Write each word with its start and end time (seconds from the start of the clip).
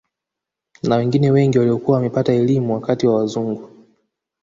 Na 0.83 0.95
wengine 0.95 1.31
wengi 1.31 1.59
waliokuwa 1.59 1.97
wamepata 1.97 2.33
elimu 2.33 2.73
wakati 2.73 3.07
wa 3.07 3.15
wazungu 3.19 3.87